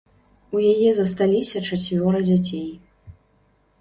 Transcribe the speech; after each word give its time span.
У 0.55 0.61
яе 0.71 0.89
засталіся 0.99 1.63
чацвёра 1.67 2.19
дзяцей. 2.27 2.67